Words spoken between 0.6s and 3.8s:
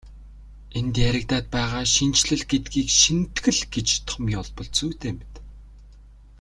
Энд яригдаад байгаа шинэчлэл гэдгийг шинэтгэл